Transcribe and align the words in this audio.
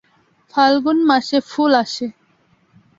ফাল্গুন 0.53 0.97
মাসে 1.09 1.37
ফুল 1.49 1.71
আসে। 1.83 2.07